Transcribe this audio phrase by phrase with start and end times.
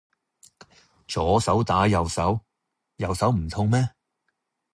[1.07, 2.39] 左手打右手，
[2.95, 3.87] 右手唔痛咩